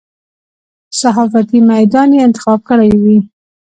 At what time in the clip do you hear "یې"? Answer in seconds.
2.15-2.21